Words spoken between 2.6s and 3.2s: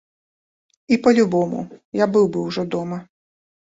дома.